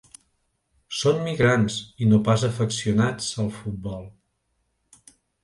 Són 0.99 1.19
migrants 1.27 1.75
i 2.05 2.07
no 2.13 2.19
pas 2.29 2.47
afeccionats 2.49 3.29
al 3.45 3.53
futbol. 3.61 4.09